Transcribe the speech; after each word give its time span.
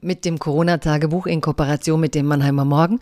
mit 0.00 0.24
dem 0.24 0.38
Corona-Tagebuch 0.38 1.26
in 1.26 1.40
Kooperation 1.40 2.00
mit 2.00 2.14
dem 2.14 2.26
Mannheimer 2.26 2.64
Morgen. 2.64 3.00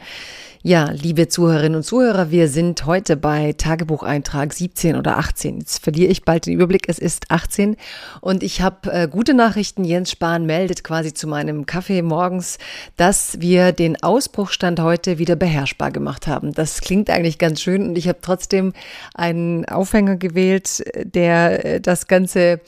Ja, 0.63 0.91
liebe 0.91 1.29
Zuhörerinnen 1.29 1.77
und 1.77 1.83
Zuhörer, 1.85 2.33
wir 2.33 2.49
sind 2.49 2.87
heute 2.87 3.17
bei 3.17 3.53
Tagebucheintrag 3.53 4.53
17 4.53 4.97
oder 4.97 5.17
18. 5.17 5.59
Jetzt 5.61 5.85
verliere 5.85 6.11
ich 6.11 6.25
bald 6.25 6.47
den 6.47 6.55
Überblick, 6.55 6.89
es 6.89 6.99
ist 6.99 7.31
18 7.31 7.77
und 8.21 8.43
ich 8.43 8.63
habe 8.63 8.91
äh, 8.91 9.07
gute 9.07 9.33
Nachrichten. 9.33 9.85
Jens 9.85 10.11
Spahn 10.11 10.45
meldet 10.45 10.83
quasi 10.83 11.15
zu 11.15 11.29
meinem 11.29 11.67
Kaffee 11.67 12.03
morgens, 12.03 12.59
dass 12.97 13.41
wir 13.41 13.71
den 13.71 14.03
Ausbruchstand 14.03 14.81
heute 14.81 15.19
wieder 15.19 15.37
beherrschbar 15.37 15.93
gemacht 15.93 16.27
haben. 16.27 16.53
Das 16.53 16.81
klingt 16.81 17.11
eigentlich 17.11 17.39
ganz 17.39 17.61
schön 17.61 17.87
und 17.87 17.97
ich 17.97 18.09
habe 18.09 18.19
trotzdem 18.21 18.73
einen 19.15 19.67
Aufhänger 19.67 20.17
gewählt, 20.17 20.83
der 20.97 21.65
äh, 21.65 21.81
das 21.81 22.09
Ganze 22.09 22.61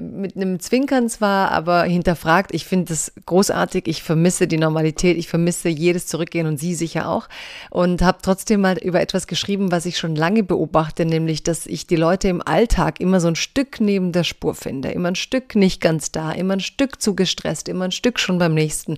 mit 0.00 0.36
einem 0.36 0.58
Zwinkern 0.58 1.08
zwar, 1.08 1.50
aber 1.50 1.82
hinterfragt. 1.82 2.54
Ich 2.54 2.64
finde 2.64 2.92
es 2.92 3.12
großartig. 3.26 3.86
Ich 3.86 4.02
vermisse 4.02 4.46
die 4.46 4.56
Normalität. 4.56 5.18
Ich 5.18 5.28
vermisse 5.28 5.68
jedes 5.68 6.06
Zurückgehen 6.06 6.46
und 6.46 6.58
Sie 6.58 6.74
sicher 6.74 7.08
auch. 7.08 7.28
Und 7.70 8.00
habe 8.00 8.18
trotzdem 8.22 8.62
mal 8.62 8.78
über 8.78 9.00
etwas 9.00 9.26
geschrieben, 9.26 9.70
was 9.70 9.84
ich 9.84 9.98
schon 9.98 10.16
lange 10.16 10.42
beobachte, 10.42 11.04
nämlich, 11.04 11.42
dass 11.42 11.66
ich 11.66 11.86
die 11.86 11.96
Leute 11.96 12.28
im 12.28 12.40
Alltag 12.40 13.00
immer 13.00 13.20
so 13.20 13.28
ein 13.28 13.36
Stück 13.36 13.80
neben 13.80 14.12
der 14.12 14.24
Spur 14.24 14.54
finde. 14.54 14.90
Immer 14.92 15.08
ein 15.08 15.16
Stück 15.16 15.54
nicht 15.54 15.80
ganz 15.82 16.10
da, 16.10 16.32
immer 16.32 16.54
ein 16.54 16.60
Stück 16.60 17.02
zu 17.02 17.14
gestresst, 17.14 17.68
immer 17.68 17.84
ein 17.84 17.92
Stück 17.92 18.18
schon 18.18 18.38
beim 18.38 18.54
nächsten. 18.54 18.96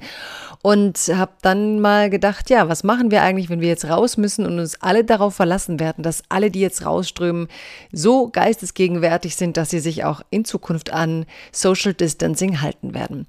Und 0.63 0.99
habe 1.13 1.33
dann 1.43 1.81
mal 1.81 2.09
gedacht, 2.09 2.51
ja, 2.51 2.69
was 2.69 2.85
machen 2.85 3.11
wir 3.11 3.23
eigentlich, 3.23 3.51
wenn 3.51 3.61
wir 3.61 3.69
jetzt 3.69 3.87
raus 3.87 4.17
müssen 4.17 4.47
und 4.47 4.61
uns 4.61 4.81
alle 4.81 5.05
darauf 5.05 5.35
verlassen 5.35 5.81
werden, 5.81 6.03
dass 6.05 6.23
alle, 6.29 6.51
die 6.51 6.61
jetzt 6.61 6.87
rausströmen, 6.87 7.49
so 7.93 8.29
geistesgegenwärtig 8.29 9.35
sind, 9.35 9.57
dass 9.57 9.71
sie 9.71 9.81
sich 9.81 10.05
auch 10.05 10.23
in 10.31 10.45
Zukunft 10.45 10.84
Zukunft 10.85 10.93
an 10.93 11.27
Social 11.53 11.95
Distancing 11.95 12.61
halten 12.61 12.95
werden. 12.95 13.27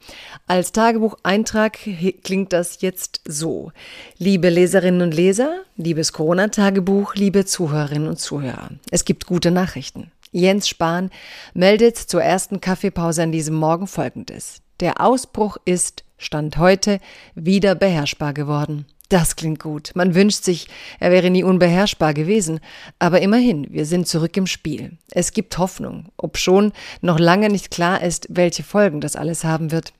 Als 0.47 0.71
Tagebucheintrag 0.71 1.77
klingt 2.23 2.53
das 2.53 2.81
jetzt 2.81 3.21
so. 3.25 3.71
Liebe 4.17 4.49
Leserinnen 4.49 5.01
und 5.01 5.13
Leser, 5.13 5.61
liebes 5.77 6.13
Corona-Tagebuch, 6.13 7.15
liebe 7.15 7.45
Zuhörerinnen 7.45 8.07
und 8.07 8.19
Zuhörer, 8.19 8.69
es 8.91 9.05
gibt 9.05 9.25
gute 9.25 9.51
Nachrichten. 9.51 10.11
Jens 10.31 10.67
Spahn 10.67 11.11
meldet 11.53 11.97
zur 11.97 12.21
ersten 12.21 12.59
Kaffeepause 12.59 13.23
an 13.23 13.31
diesem 13.31 13.55
Morgen 13.55 13.87
Folgendes. 13.87 14.61
Der 14.81 14.99
Ausbruch 14.99 15.57
ist, 15.63 16.03
Stand 16.17 16.57
heute, 16.57 16.99
wieder 17.35 17.75
beherrschbar 17.75 18.33
geworden. 18.33 18.85
Das 19.09 19.35
klingt 19.35 19.59
gut. 19.59 19.91
Man 19.93 20.15
wünscht 20.15 20.43
sich, 20.43 20.67
er 20.99 21.11
wäre 21.11 21.29
nie 21.29 21.43
unbeherrschbar 21.43 22.13
gewesen. 22.13 22.59
Aber 22.97 23.21
immerhin, 23.21 23.67
wir 23.69 23.85
sind 23.85 24.07
zurück 24.07 24.35
im 24.37 24.47
Spiel. 24.47 24.97
Es 25.11 25.31
gibt 25.31 25.57
Hoffnung, 25.57 26.09
obschon 26.17 26.71
noch 27.01 27.19
lange 27.19 27.49
nicht 27.49 27.69
klar 27.69 28.01
ist, 28.01 28.27
welche 28.29 28.63
Folgen 28.63 29.01
das 29.01 29.15
alles 29.15 29.43
haben 29.43 29.71
wird. 29.71 29.93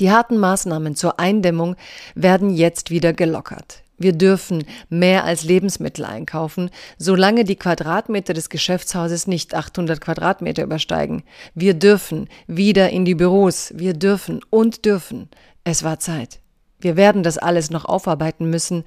Die 0.00 0.10
harten 0.10 0.38
Maßnahmen 0.38 0.94
zur 0.94 1.18
Eindämmung 1.18 1.76
werden 2.14 2.50
jetzt 2.50 2.90
wieder 2.90 3.12
gelockert. 3.12 3.82
Wir 4.00 4.12
dürfen 4.12 4.64
mehr 4.88 5.24
als 5.24 5.42
Lebensmittel 5.42 6.04
einkaufen, 6.04 6.70
solange 6.98 7.42
die 7.42 7.56
Quadratmeter 7.56 8.32
des 8.32 8.48
Geschäftshauses 8.48 9.26
nicht 9.26 9.54
800 9.54 10.00
Quadratmeter 10.00 10.62
übersteigen. 10.62 11.24
Wir 11.54 11.74
dürfen 11.74 12.28
wieder 12.46 12.90
in 12.90 13.04
die 13.04 13.16
Büros. 13.16 13.72
Wir 13.74 13.94
dürfen 13.94 14.40
und 14.50 14.84
dürfen. 14.84 15.28
Es 15.64 15.82
war 15.82 15.98
Zeit. 15.98 16.38
Wir 16.80 16.96
werden 16.96 17.24
das 17.24 17.38
alles 17.38 17.70
noch 17.70 17.84
aufarbeiten 17.84 18.48
müssen. 18.50 18.84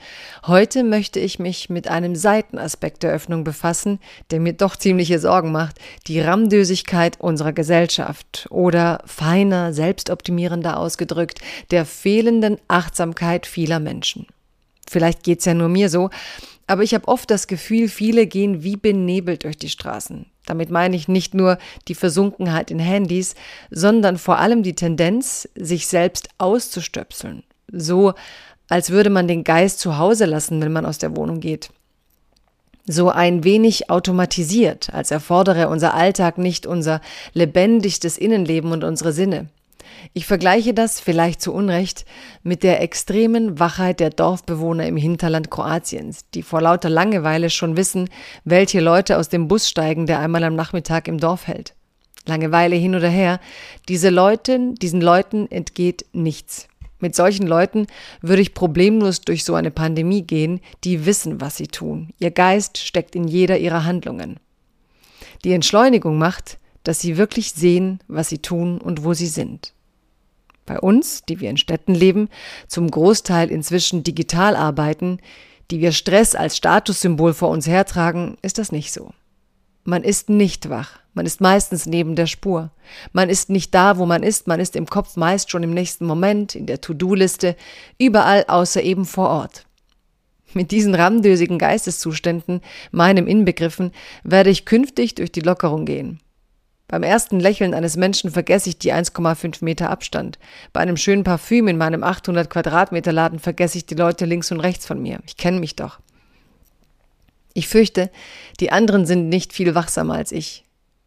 Heute 0.47 0.85
möchte 0.85 1.19
ich 1.19 1.39
mich 1.39 1.69
mit 1.69 1.89
einem 1.89 2.15
Seitenaspekt 2.15 3.03
der 3.03 3.11
Öffnung 3.11 3.43
befassen, 3.43 3.99
der 4.31 4.39
mir 4.39 4.53
doch 4.53 4.77
ziemliche 4.77 5.19
Sorgen 5.19 5.51
macht, 5.51 5.75
die 6.07 6.21
Ramdösigkeit 6.21 7.19
unserer 7.19 7.51
Gesellschaft 7.51 8.47
oder 8.49 9.01
feiner, 9.05 9.73
selbstoptimierender 9.73 10.77
ausgedrückt, 10.77 11.39
der 11.71 11.85
fehlenden 11.85 12.57
Achtsamkeit 12.69 13.45
vieler 13.45 13.81
Menschen. 13.81 14.25
Vielleicht 14.89 15.23
geht's 15.23 15.45
ja 15.45 15.53
nur 15.53 15.69
mir 15.69 15.89
so, 15.89 16.09
aber 16.67 16.83
ich 16.83 16.93
habe 16.93 17.09
oft 17.09 17.29
das 17.29 17.47
Gefühl, 17.47 17.89
viele 17.89 18.25
gehen 18.25 18.63
wie 18.63 18.77
benebelt 18.77 19.43
durch 19.43 19.57
die 19.57 19.69
Straßen. 19.69 20.27
Damit 20.45 20.69
meine 20.69 20.95
ich 20.95 21.09
nicht 21.09 21.33
nur 21.33 21.57
die 21.89 21.95
Versunkenheit 21.95 22.71
in 22.71 22.79
Handys, 22.79 23.35
sondern 23.69 24.17
vor 24.17 24.39
allem 24.39 24.63
die 24.63 24.75
Tendenz, 24.75 25.49
sich 25.55 25.87
selbst 25.87 26.29
auszustöpseln 26.37 27.43
so 27.71 28.13
als 28.71 28.89
würde 28.89 29.09
man 29.09 29.27
den 29.27 29.43
Geist 29.43 29.79
zu 29.79 29.97
Hause 29.97 30.23
lassen, 30.23 30.61
wenn 30.61 30.71
man 30.71 30.85
aus 30.85 30.97
der 30.97 31.17
Wohnung 31.17 31.41
geht. 31.41 31.71
So 32.85 33.09
ein 33.09 33.43
wenig 33.43 33.89
automatisiert, 33.89 34.93
als 34.93 35.11
erfordere 35.11 35.67
unser 35.67 35.93
Alltag 35.93 36.37
nicht 36.37 36.65
unser 36.65 37.01
lebendigstes 37.33 38.17
Innenleben 38.17 38.71
und 38.71 38.85
unsere 38.85 39.11
Sinne. 39.11 39.49
Ich 40.13 40.25
vergleiche 40.25 40.73
das 40.73 41.01
vielleicht 41.01 41.41
zu 41.41 41.53
Unrecht 41.53 42.05
mit 42.43 42.63
der 42.63 42.81
extremen 42.81 43.59
Wachheit 43.59 43.99
der 43.99 44.09
Dorfbewohner 44.09 44.87
im 44.87 44.95
Hinterland 44.95 45.51
Kroatiens, 45.51 46.21
die 46.33 46.41
vor 46.41 46.61
lauter 46.61 46.89
Langeweile 46.89 47.49
schon 47.49 47.75
wissen, 47.75 48.09
welche 48.45 48.79
Leute 48.79 49.17
aus 49.17 49.27
dem 49.27 49.49
Bus 49.49 49.67
steigen, 49.67 50.07
der 50.07 50.19
einmal 50.19 50.45
am 50.45 50.55
Nachmittag 50.55 51.09
im 51.09 51.17
Dorf 51.17 51.45
hält. 51.45 51.73
Langeweile 52.25 52.77
hin 52.77 52.95
oder 52.95 53.09
her, 53.09 53.41
diese 53.89 54.09
Leuten, 54.09 54.75
diesen 54.75 55.01
Leuten 55.01 55.51
entgeht 55.51 56.05
nichts. 56.13 56.69
Mit 57.01 57.15
solchen 57.15 57.47
Leuten 57.47 57.87
würde 58.21 58.41
ich 58.41 58.53
problemlos 58.53 59.21
durch 59.21 59.43
so 59.43 59.55
eine 59.55 59.71
Pandemie 59.71 60.21
gehen, 60.21 60.61
die 60.83 61.05
wissen, 61.05 61.41
was 61.41 61.57
sie 61.57 61.67
tun. 61.67 62.13
Ihr 62.19 62.31
Geist 62.31 62.77
steckt 62.77 63.15
in 63.15 63.27
jeder 63.27 63.57
ihrer 63.57 63.83
Handlungen. 63.83 64.39
Die 65.43 65.51
Entschleunigung 65.51 66.17
macht, 66.17 66.59
dass 66.83 66.99
sie 66.99 67.17
wirklich 67.17 67.53
sehen, 67.53 67.99
was 68.07 68.29
sie 68.29 68.39
tun 68.39 68.79
und 68.79 69.03
wo 69.03 69.13
sie 69.13 69.27
sind. 69.27 69.73
Bei 70.65 70.79
uns, 70.79 71.25
die 71.25 71.39
wir 71.39 71.49
in 71.49 71.57
Städten 71.57 71.95
leben, 71.95 72.29
zum 72.67 72.89
Großteil 72.89 73.51
inzwischen 73.51 74.03
digital 74.03 74.55
arbeiten, 74.55 75.19
die 75.71 75.81
wir 75.81 75.91
Stress 75.91 76.35
als 76.35 76.57
Statussymbol 76.57 77.33
vor 77.33 77.49
uns 77.49 77.67
hertragen, 77.67 78.37
ist 78.41 78.57
das 78.57 78.71
nicht 78.71 78.93
so. 78.93 79.11
Man 79.83 80.03
ist 80.03 80.29
nicht 80.29 80.69
wach. 80.69 81.00
Man 81.13 81.25
ist 81.25 81.41
meistens 81.41 81.85
neben 81.85 82.15
der 82.15 82.27
Spur. 82.27 82.71
Man 83.11 83.29
ist 83.29 83.49
nicht 83.49 83.73
da, 83.73 83.97
wo 83.97 84.05
man 84.05 84.23
ist. 84.23 84.47
Man 84.47 84.59
ist 84.59 84.75
im 84.75 84.85
Kopf 84.85 85.17
meist 85.17 85.51
schon 85.51 85.63
im 85.63 85.73
nächsten 85.73 86.05
Moment, 86.05 86.55
in 86.55 86.65
der 86.65 86.79
To-Do-Liste, 86.79 87.55
überall 87.97 88.45
außer 88.47 88.81
eben 88.81 89.05
vor 89.05 89.29
Ort. 89.29 89.65
Mit 90.53 90.71
diesen 90.71 90.95
ramdösigen 90.95 91.57
Geisteszuständen, 91.57 92.61
meinem 92.91 93.27
Inbegriffen, 93.27 93.91
werde 94.23 94.49
ich 94.49 94.65
künftig 94.65 95.15
durch 95.15 95.31
die 95.31 95.41
Lockerung 95.41 95.85
gehen. 95.85 96.19
Beim 96.87 97.03
ersten 97.03 97.39
Lächeln 97.39 97.73
eines 97.73 97.95
Menschen 97.95 98.31
vergesse 98.31 98.67
ich 98.67 98.77
die 98.77 98.93
1,5 98.93 99.63
Meter 99.63 99.89
Abstand. 99.89 100.39
Bei 100.73 100.81
einem 100.81 100.97
schönen 100.97 101.23
Parfüm 101.23 101.69
in 101.69 101.77
meinem 101.77 102.03
800 102.03 102.49
Quadratmeter 102.49 103.13
Laden 103.13 103.39
vergesse 103.39 103.77
ich 103.77 103.85
die 103.85 103.95
Leute 103.95 104.25
links 104.25 104.51
und 104.51 104.59
rechts 104.59 104.85
von 104.85 105.01
mir. 105.01 105.19
Ich 105.25 105.37
kenne 105.37 105.61
mich 105.61 105.77
doch. 105.77 105.99
Ich 107.53 107.69
fürchte, 107.69 108.11
die 108.59 108.73
anderen 108.73 109.05
sind 109.05 109.29
nicht 109.29 109.53
viel 109.53 109.73
wachsamer 109.73 110.15
als 110.15 110.33
ich. 110.33 110.65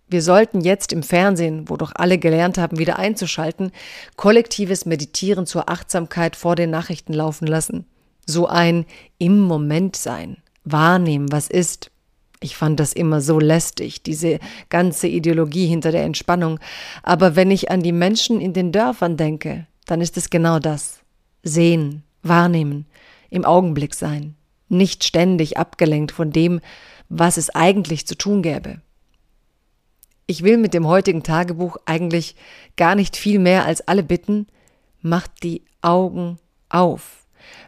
Wir 0.08 0.22
sollten 0.22 0.60
jetzt 0.60 0.92
im 0.92 1.02
Fernsehen, 1.02 1.68
wo 1.68 1.76
doch 1.76 1.92
alle 1.94 2.18
gelernt 2.18 2.58
haben, 2.58 2.78
wieder 2.78 2.98
einzuschalten, 2.98 3.72
kollektives 4.16 4.86
Meditieren 4.86 5.46
zur 5.46 5.68
Achtsamkeit 5.68 6.36
vor 6.36 6.56
den 6.56 6.70
Nachrichten 6.70 7.12
laufen 7.12 7.46
lassen. 7.46 7.86
So 8.26 8.46
ein 8.46 8.86
im 9.18 9.40
Moment 9.40 9.96
sein, 9.96 10.38
wahrnehmen, 10.64 11.32
was 11.32 11.48
ist. 11.48 11.90
Ich 12.40 12.56
fand 12.56 12.78
das 12.80 12.92
immer 12.92 13.20
so 13.20 13.38
lästig, 13.38 14.02
diese 14.02 14.38
ganze 14.68 15.08
Ideologie 15.08 15.66
hinter 15.66 15.92
der 15.92 16.04
Entspannung. 16.04 16.60
Aber 17.02 17.36
wenn 17.36 17.50
ich 17.50 17.70
an 17.70 17.82
die 17.82 17.92
Menschen 17.92 18.40
in 18.40 18.52
den 18.52 18.72
Dörfern 18.72 19.16
denke, 19.16 19.66
dann 19.86 20.00
ist 20.00 20.16
es 20.16 20.30
genau 20.30 20.58
das. 20.58 21.00
Sehen, 21.42 22.02
wahrnehmen, 22.22 22.86
im 23.30 23.44
Augenblick 23.44 23.94
sein 23.94 24.36
nicht 24.68 25.04
ständig 25.04 25.56
abgelenkt 25.56 26.12
von 26.12 26.30
dem, 26.30 26.60
was 27.08 27.36
es 27.36 27.50
eigentlich 27.50 28.06
zu 28.06 28.16
tun 28.16 28.42
gäbe. 28.42 28.80
Ich 30.26 30.42
will 30.42 30.56
mit 30.56 30.72
dem 30.72 30.86
heutigen 30.86 31.22
Tagebuch 31.22 31.76
eigentlich 31.84 32.34
gar 32.76 32.94
nicht 32.94 33.16
viel 33.16 33.38
mehr 33.38 33.66
als 33.66 33.86
alle 33.86 34.02
bitten, 34.02 34.46
macht 35.02 35.42
die 35.42 35.62
Augen 35.82 36.38
auf. 36.70 37.24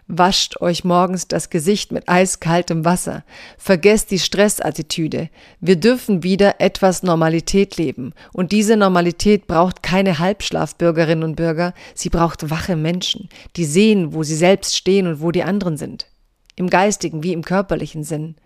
Wascht 0.08 0.60
euch 0.60 0.84
morgens 0.84 1.28
das 1.28 1.50
Gesicht 1.50 1.92
mit 1.92 2.08
eiskaltem 2.08 2.84
Wasser. 2.84 3.24
Vergesst 3.58 4.10
die 4.10 4.18
Stressattitüde. 4.18 5.28
Wir 5.60 5.76
dürfen 5.76 6.22
wieder 6.22 6.60
etwas 6.60 7.02
Normalität 7.02 7.76
leben. 7.76 8.14
Und 8.32 8.52
diese 8.52 8.76
Normalität 8.76 9.46
braucht 9.46 9.82
keine 9.82 10.18
Halbschlafbürgerinnen 10.18 11.24
und 11.24 11.36
Bürger. 11.36 11.74
Sie 11.94 12.08
braucht 12.08 12.50
wache 12.50 12.76
Menschen, 12.76 13.28
die 13.56 13.64
sehen, 13.64 14.14
wo 14.14 14.22
sie 14.22 14.36
selbst 14.36 14.76
stehen 14.76 15.06
und 15.08 15.20
wo 15.20 15.30
die 15.30 15.42
anderen 15.42 15.76
sind. 15.76 16.06
Im 16.54 16.70
geistigen 16.70 17.22
wie 17.22 17.32
im 17.32 17.42
körperlichen 17.42 18.02
Sinn. 18.04 18.36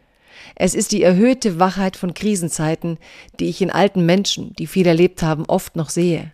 Es 0.55 0.75
ist 0.75 0.93
die 0.93 1.03
erhöhte 1.03 1.59
Wachheit 1.59 1.97
von 1.97 2.15
Krisenzeiten, 2.15 2.99
die 3.38 3.49
ich 3.49 3.62
in 3.62 3.71
alten 3.71 4.05
Menschen, 4.06 4.55
die 4.56 4.67
viel 4.67 4.87
erlebt 4.87 5.23
haben, 5.23 5.44
oft 5.47 5.77
noch 5.77 5.91
sehe. 5.91 6.32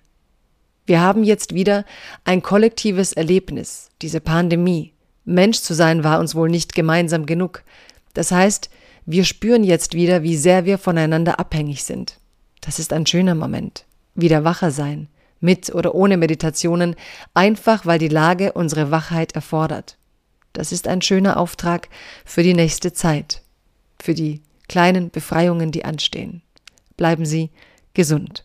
Wir 0.87 1.01
haben 1.01 1.25
jetzt 1.25 1.55
wieder 1.55 1.85
ein 2.25 2.43
kollektives 2.43 3.13
Erlebnis, 3.13 3.91
diese 4.03 4.21
Pandemie. 4.21 4.93
Mensch 5.25 5.61
zu 5.61 5.75
sein 5.75 6.05
war 6.05 6.21
uns 6.21 6.35
wohl 6.35 6.49
nicht 6.49 6.75
gemeinsam 6.75 7.27
genug. 7.27 7.65
Das 8.15 8.31
heißt, 8.31 8.71
wir 9.05 9.25
spüren 9.25 9.65
jetzt 9.65 9.95
wieder, 9.95 10.23
wie 10.23 10.37
sehr 10.37 10.65
wir 10.65 10.79
voneinander 10.79 11.41
abhängig 11.41 11.85
sind. 11.85 12.19
Das 12.61 12.79
ist 12.79 12.93
ein 12.93 13.07
schöner 13.07 13.35
Moment. 13.35 13.85
Wieder 14.15 14.45
wacher 14.45 14.71
sein, 14.71 15.09
mit 15.41 15.75
oder 15.75 15.95
ohne 15.95 16.17
Meditationen, 16.17 16.97
einfach 17.35 17.87
weil 17.87 17.99
die 17.99 18.09
Lage 18.09 18.53
unsere 18.53 18.91
Wachheit 18.91 19.33
erfordert. 19.33 19.97
Das 20.53 20.73
ist 20.73 20.89
ein 20.89 21.03
schöner 21.03 21.37
Auftrag 21.37 21.89
für 22.25 22.43
die 22.43 22.55
nächste 22.55 22.93
Zeit, 22.93 23.43
für 24.01 24.15
die 24.15 24.43
kleinen 24.69 25.11
Befreiungen, 25.11 25.73
die 25.73 25.85
anstehen. 25.85 26.43
Bleiben 26.97 27.27
Sie 27.27 27.51
gesund. 27.95 28.45